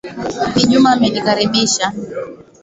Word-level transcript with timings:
Bi 0.53 0.59
Juma 0.69 0.89
amenikaribisha. 0.95 1.87